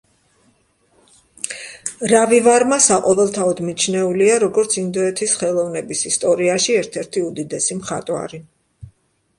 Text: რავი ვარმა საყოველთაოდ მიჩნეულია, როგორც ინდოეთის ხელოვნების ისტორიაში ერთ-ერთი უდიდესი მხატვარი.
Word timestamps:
რავი 2.13 2.39
ვარმა 2.47 2.79
საყოველთაოდ 2.85 3.61
მიჩნეულია, 3.67 4.39
როგორც 4.47 4.79
ინდოეთის 4.85 5.37
ხელოვნების 5.43 6.03
ისტორიაში 6.15 6.81
ერთ-ერთი 6.83 7.27
უდიდესი 7.31 7.81
მხატვარი. 7.85 8.43